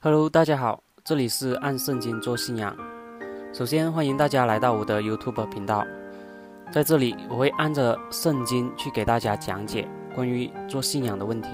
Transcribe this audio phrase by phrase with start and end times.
[0.00, 2.72] Hello，大家好，这里是按圣经做信仰。
[3.52, 5.84] 首先欢迎大家来到我的 YouTube 频道，
[6.70, 11.48] 在这里我会按着圣经去给大家讲解关于做信仰的问题，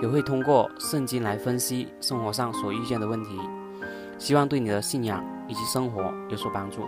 [0.00, 3.36] 也会通过圣经来分析生活上所遇见的问题，
[4.16, 6.82] 希望对你的信仰以及生活有所帮助。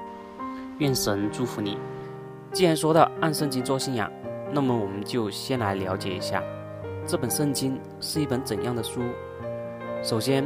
[0.78, 1.76] 愿神祝福你。
[2.52, 4.08] 既然说到按圣经做信仰，
[4.52, 6.40] 那么我们就先来了解一下
[7.04, 9.00] 这本圣经是一本怎样的书。
[10.00, 10.44] 首先，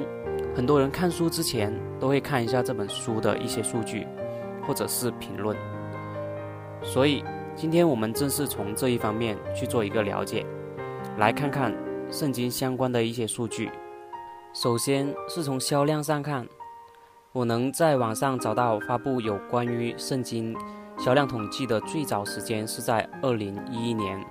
[0.54, 4.06] 很多人看书之前都会看一下这本书的一些数据，
[4.66, 5.56] 或者是评论。
[6.82, 10.44] 所以，今天我们正是从这一方面去做一个了解，
[11.16, 11.74] 来看看
[12.10, 13.70] 圣经相关的一些数据。
[14.52, 16.46] 首先是从销量上看，
[17.32, 20.54] 我能在网上找到发布有关于圣经
[20.98, 24.22] 销量统计的最早时间是在二零一一年，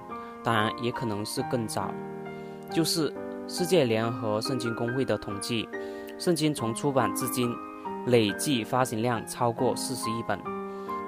[0.44, 1.92] 当然也可能是更早，
[2.72, 3.12] 就是
[3.48, 5.68] 世界联合圣经公会的统计。
[6.22, 7.52] 圣经从出版至今，
[8.06, 10.40] 累计发行量超过四十亿本，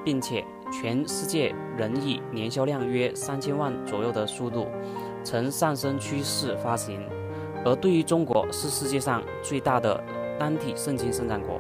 [0.04, 4.66] 并且全世界仍以年销量约三千万左右的速度
[5.24, 7.00] 呈上升趋势发行。
[7.64, 10.04] 而对于中国是世界上最大的
[10.40, 11.60] 单体圣经生产国，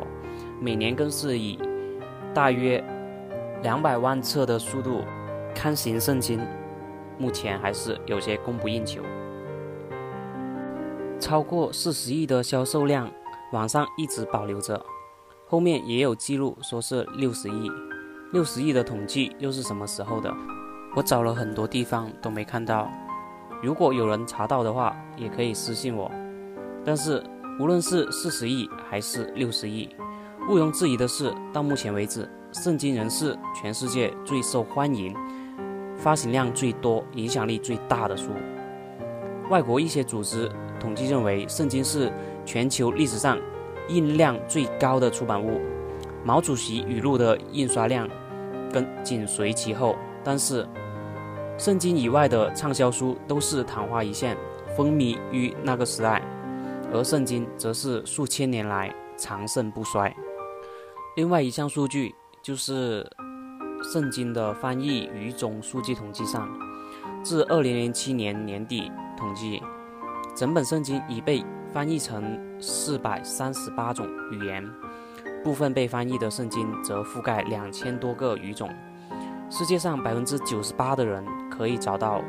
[0.59, 1.59] 每年更是以
[2.33, 2.83] 大约
[3.61, 5.01] 两百万册的速度
[5.53, 6.41] 刊行圣经，
[7.19, 9.03] 目前还是有些供不应求。
[11.19, 13.07] 超过四十亿的销售量。
[13.53, 14.83] 网上一直保留着，
[15.47, 17.71] 后面也有记录说是六十亿，
[18.31, 20.33] 六十亿的统计又是什么时候的？
[20.95, 22.89] 我找了很多地方都没看到。
[23.61, 26.09] 如果有人查到的话，也可以私信我。
[26.83, 27.23] 但是
[27.59, 29.87] 无论是四十亿还是六十亿，
[30.49, 35.15] 毋庸置疑的是，到目前为止，圣经仍是全世界最受欢迎、
[35.95, 38.31] 发行量最多、影响力最大的书。
[39.51, 42.11] 外国一些组织统计认为，圣经是。
[42.45, 43.39] 全球历史上
[43.89, 45.59] 印量最高的出版物，
[46.23, 48.07] 毛主席语录的印刷量
[48.71, 49.95] 跟紧随其后。
[50.23, 50.67] 但是，
[51.57, 54.37] 圣经以外的畅销书都是昙花一现，
[54.75, 56.21] 风靡于那个时代，
[56.93, 60.15] 而圣经则是数千年来长盛不衰。
[61.17, 63.05] 另外一项数据就是
[63.91, 66.49] 圣经的翻译语种数据统计上，
[67.21, 69.61] 自二零零七年年底统计，
[70.35, 71.43] 整本圣经已被。
[71.73, 74.63] 翻译成四百三十八种语言，
[75.43, 78.69] 部分被翻译的圣经则覆盖两千多个语种。
[79.49, 82.21] 世界上百分之九十八的人可以找到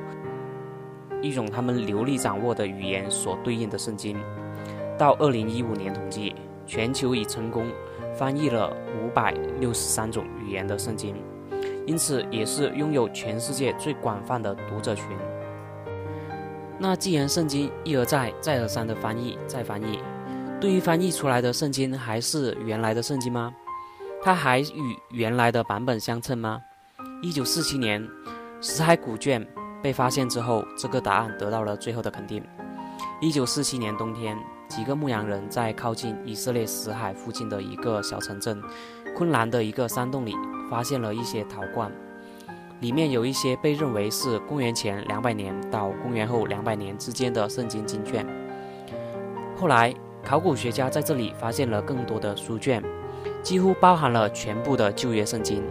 [1.21, 4.17] 一种他们流利掌握的语言所对应的圣经。
[4.97, 6.35] 到二零一五年统计，
[6.65, 7.67] 全球已成功
[8.15, 11.15] 翻译了五百六十三种语言的圣经，
[11.87, 15.05] 因此也是拥有全世界最广泛的读者群。
[16.87, 20.01] 那既然圣经一而再、再而三的翻译、再翻译，
[20.61, 23.51] 对于翻译出来的圣经还是原来的圣经吗？
[24.23, 26.61] 它还与原来的版本相称吗？
[27.23, 28.07] 一九四七年，
[28.61, 29.47] 死海古卷
[29.83, 32.45] 被发现之后，这个答案得到了最后的肯定。
[33.19, 34.37] 一九四七年冬天，
[34.69, 38.63] 几个牧羊人在靠近以色列死海附近的一个小城镇
[39.17, 40.37] 昆兰的一个山洞里，
[40.69, 41.91] 发现了一些陶罐。
[42.81, 48.27] 里面有一些被认为是公元前两百年到公元后两百年之间的圣经经卷。
[49.57, 52.83] 后来，考古学家在这里发现了更多的书卷，
[53.43, 55.63] 几乎包含了全部的旧约圣经。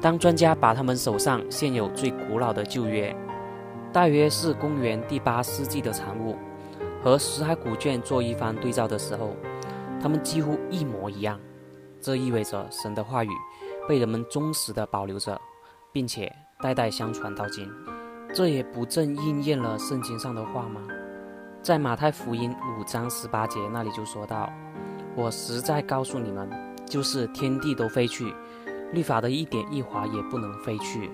[0.00, 3.14] 当专家把他们手上现有最古老的旧约，
[3.92, 6.36] 大约是公元第八世纪的产物，
[7.02, 9.30] 和死海古卷做一番对照的时候，
[10.02, 11.40] 他们几乎一模一样。
[11.98, 13.30] 这意味着神的话语
[13.88, 15.40] 被人们忠实地保留着。
[15.96, 16.30] 并且
[16.60, 17.66] 代代相传到今，
[18.34, 20.82] 这也不正应验了圣经上的话吗？
[21.62, 24.52] 在马太福音五章十八节那里就说到
[25.16, 26.50] ：“我实在告诉你们，
[26.84, 28.30] 就是天地都飞去，
[28.92, 31.10] 律法的一点一划也不能飞去。”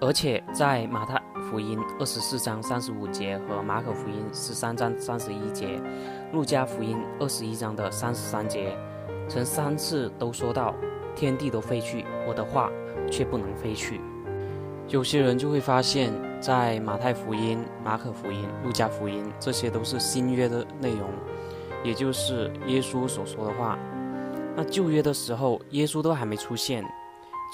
[0.00, 5.78] 而且在马太福音二十四章三十五节和马可福音十三章三十一节、
[6.32, 8.74] 路加福音二十一章的三十三节，
[9.28, 10.74] 曾三次都说到
[11.14, 12.70] ：“天地都飞去，我的话。”
[13.10, 14.00] 却不能飞去。
[14.88, 21.10] 有些人就会发现，在马太福音、马可福音、路加福音，这些都是新约的内容，
[21.84, 23.78] 也就是耶稣所说的话。
[24.56, 26.82] 那旧约的时候，耶稣都还没出现，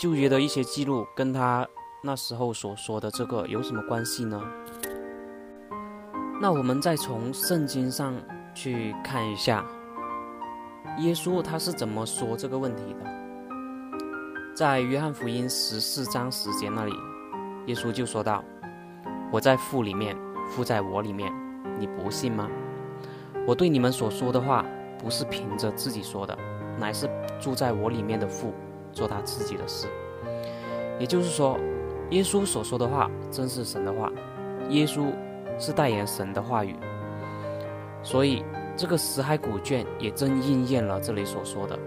[0.00, 1.66] 旧约的一些记录跟他
[2.02, 4.40] 那时候所说的这个有什么关系呢？
[6.40, 8.14] 那我们再从圣经上
[8.54, 9.64] 去看一下，
[10.98, 13.17] 耶稣他是怎么说这个问题的？
[14.58, 16.92] 在约翰福音十四章十节那里，
[17.66, 18.42] 耶稣就说道
[19.30, 20.16] ：“我在父里面，
[20.50, 21.32] 父在我里面，
[21.78, 22.50] 你不信吗？
[23.46, 24.66] 我对你们所说的话，
[24.98, 26.36] 不是凭着自己说的，
[26.76, 27.08] 乃是
[27.38, 28.52] 住在我里面的父
[28.92, 29.86] 做他自己的事。
[30.98, 31.56] 也就是说，
[32.10, 34.10] 耶稣所说的话真是神的话，
[34.70, 35.06] 耶稣
[35.56, 36.74] 是代言神的话语。
[38.02, 38.44] 所以，
[38.76, 41.78] 这个死海古卷也真应验了这里所说的：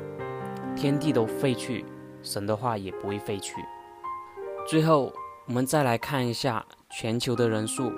[0.74, 1.84] 天地都废去，
[2.22, 3.56] 神的话也不会废去。
[4.68, 5.12] 最后，
[5.48, 7.92] 我们再来看一下全球的人数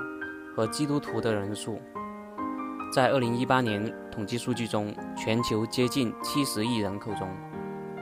[0.55, 1.79] 和基督徒的人数。
[2.93, 7.27] 在二零一八年统计数据中，全球接近七十亿人口中，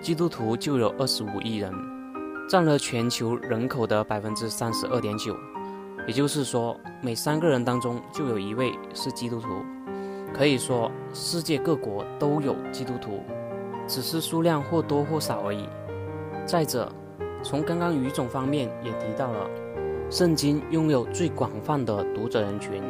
[0.01, 1.73] 基督徒就有二十五亿人，
[2.49, 5.35] 占了全球人口的百分之三十二点九。
[6.07, 9.47] 也就是说，每三个人当中就有一位是基督徒。
[10.33, 13.23] 可以说，世界各国都有基督徒，
[13.87, 15.67] 只是数量或多或少而已。
[16.51, 16.91] 再者，
[17.41, 19.49] 从刚刚语种方面也提到了，
[20.09, 22.83] 圣经拥有最广泛的读者人群。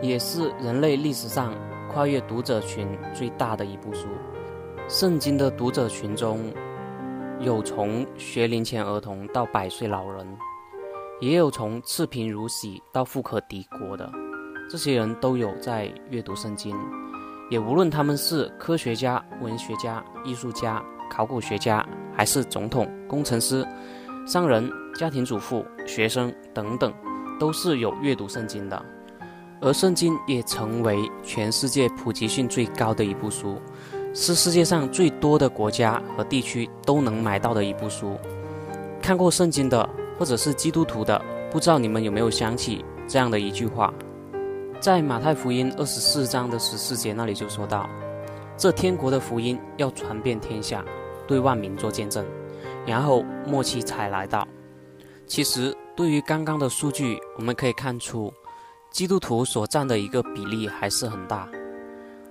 [0.00, 1.52] 也是人类历史上
[1.92, 4.06] 跨越读者群最大的一部书。
[4.86, 6.38] 圣经的读者群中，
[7.40, 10.24] 有从学龄前儿童到百岁老人，
[11.20, 14.08] 也有从赤贫如洗到富可敌国的，
[14.70, 16.76] 这些人都有在阅读圣经。
[17.50, 20.80] 也无论他们是科学家、文学家、艺术家、
[21.10, 21.84] 考古学家，
[22.18, 23.64] 还是总统、工程师、
[24.26, 26.92] 商人、家庭主妇、学生等等，
[27.38, 28.84] 都是有阅读圣经的。
[29.60, 33.56] 而圣经也成为全世界普及性最高的一部书，
[34.12, 38.18] 是世界上最多的国家和地区都能买到的一部书。
[39.00, 39.88] 看过圣经的，
[40.18, 43.94] 或者是基督徒的，不知道你们有没有想起这样的一句话，
[44.80, 47.88] 在马太福音二十四章的十四节那里就说到
[48.58, 50.84] ：“这天国的福音要传遍天下，
[51.28, 52.26] 对万民做见证，
[52.84, 54.48] 然后末期才来到。”
[55.28, 58.32] 其实，对于刚刚的数据，我们可以看出。
[58.90, 61.46] 基督徒所占的一个比例还是很大，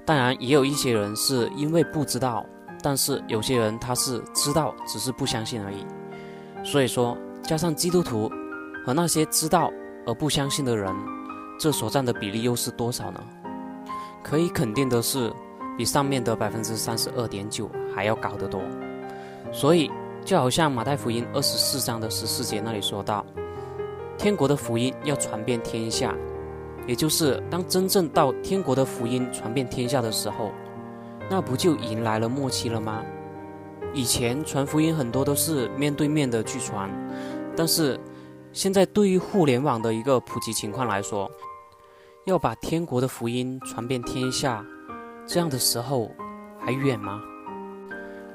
[0.03, 2.43] 当然也有一些人是因为不知道，
[2.81, 5.85] 但是有些人他是知道，只是不相信而已。
[6.65, 8.29] 所以说，加上基督徒
[8.83, 9.71] 和那些知道
[10.07, 10.91] 而不相信的人，
[11.59, 13.23] 这所占的比例又是多少呢？
[14.23, 15.31] 可以肯定的是，
[15.77, 18.61] 比上面的百分之三十二点九还要高得多。
[19.51, 19.89] 所以，
[20.23, 23.25] 就好像马太福音二十四章的十四节那里说到，
[24.19, 26.13] 天国的福音要传遍天下。
[26.85, 30.51] 也就是当真正到天国的福音传遍天下的时候，
[31.29, 33.03] 那不就迎来了末期了吗？
[33.93, 36.89] 以前传福音很多都是面对面的去传，
[37.57, 37.99] 但是
[38.53, 41.29] 现在对于互联网的一个普及情况来说，
[42.25, 44.65] 要把天国的福音传遍天下，
[45.25, 46.11] 这样的时候
[46.57, 47.21] 还远吗？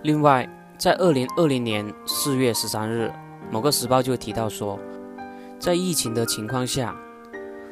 [0.02, 3.12] 另外，在二零二零年四月十三日，
[3.50, 4.78] 某个时报就提到说，
[5.60, 6.94] 在疫情的情况下。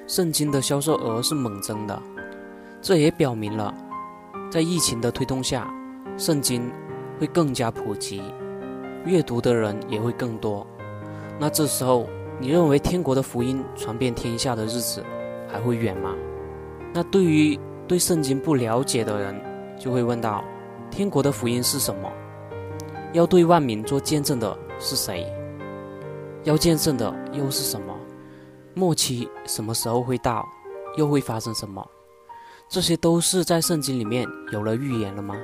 [0.06, 2.02] 圣经的销售额是猛增的，
[2.82, 3.72] 这也表明了，
[4.50, 5.72] 在疫情的推动下，
[6.16, 6.68] 圣经
[7.16, 8.20] 会更加普及，
[9.04, 10.66] 阅读的人也会更多。
[11.38, 12.08] 那这时候，
[12.40, 15.04] 你认为天国的福音传遍天下的日子
[15.46, 16.12] 还会远吗？
[16.92, 17.56] 那对于
[17.86, 19.40] 对圣经不了解的人，
[19.78, 20.42] 就会问到：
[20.90, 22.10] 天国的福音是什么？
[23.12, 25.26] 要对万民做见证的是谁？
[26.44, 27.94] 要见证的又是什么？
[28.74, 30.46] 末期什么时候会到？
[30.96, 31.86] 又会发生什么？
[32.68, 35.36] 这些都是在圣经里面有了预言了吗？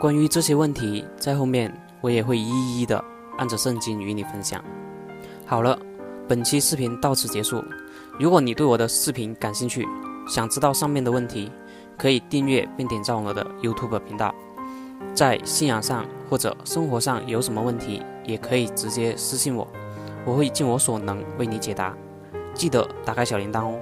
[0.00, 3.02] 关于这些问题，在后面我也会一一的
[3.36, 4.62] 按着圣经与你分享。
[5.44, 5.78] 好了，
[6.26, 7.62] 本期视频到此结束。
[8.18, 9.86] 如果你对我的视频感兴趣，
[10.26, 11.50] 想知道上面的问题，
[11.96, 14.34] 可以订阅并点赞我的 YouTube 频道。
[15.14, 19.66] 在信仰上或者生活上有什么问题，也可以直接私信我。
[20.24, 21.94] 我会尽我所能为你解答，
[22.52, 23.78] 记得打开小铃铛哦。